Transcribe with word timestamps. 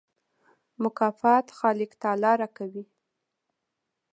مکافات 0.83 1.45
خالق 1.57 1.91
تعالی 2.01 2.31
راکوي. 2.41 2.83